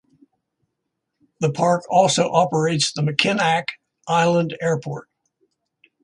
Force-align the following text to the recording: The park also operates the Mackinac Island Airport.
The 1.41 1.51
park 1.51 1.85
also 1.87 2.31
operates 2.31 2.91
the 2.91 3.03
Mackinac 3.03 3.67
Island 4.07 4.57
Airport. 4.59 5.07